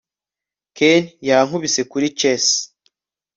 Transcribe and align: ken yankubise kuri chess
ken 0.77 1.03
yankubise 1.27 1.81
kuri 1.91 2.07
chess 2.19 2.45